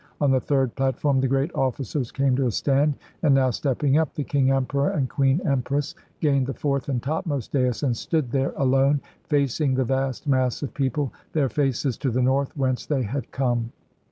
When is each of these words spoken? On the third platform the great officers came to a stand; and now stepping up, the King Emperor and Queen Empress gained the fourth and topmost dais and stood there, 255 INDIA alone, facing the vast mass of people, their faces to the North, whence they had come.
On 0.19 0.31
the 0.31 0.39
third 0.41 0.73
platform 0.73 1.19
the 1.19 1.27
great 1.27 1.53
officers 1.53 2.11
came 2.11 2.35
to 2.35 2.47
a 2.47 2.51
stand; 2.51 2.95
and 3.21 3.35
now 3.35 3.51
stepping 3.51 3.99
up, 3.99 4.15
the 4.15 4.23
King 4.23 4.49
Emperor 4.49 4.89
and 4.89 5.07
Queen 5.07 5.39
Empress 5.45 5.93
gained 6.21 6.47
the 6.47 6.55
fourth 6.55 6.89
and 6.89 7.03
topmost 7.03 7.51
dais 7.51 7.83
and 7.83 7.95
stood 7.95 8.31
there, 8.31 8.49
255 8.53 8.61
INDIA 8.61 8.77
alone, 8.79 9.01
facing 9.27 9.75
the 9.75 9.83
vast 9.85 10.25
mass 10.25 10.63
of 10.63 10.73
people, 10.73 11.13
their 11.33 11.49
faces 11.49 11.99
to 11.99 12.09
the 12.09 12.23
North, 12.23 12.57
whence 12.57 12.87
they 12.87 13.03
had 13.03 13.31
come. 13.31 13.73